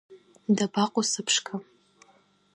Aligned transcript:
Дабаҟоу 0.55 1.05
сыԥшқа? 1.11 1.53